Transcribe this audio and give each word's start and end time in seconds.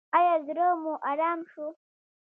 ایا 0.17 0.33
زړه 0.47 0.67
مو 0.81 0.93
ارام 1.11 1.39
شو؟ 1.51 1.65